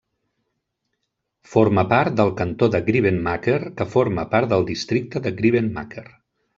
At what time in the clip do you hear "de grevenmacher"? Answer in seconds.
2.77-3.61, 5.29-6.09